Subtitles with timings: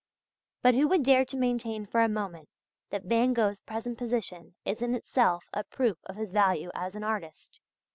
[0.63, 2.49] But who would dare to maintain for a moment
[2.89, 7.03] that Van Gogh's present position is in itself a proof of his value as an
[7.03, 7.59] artist?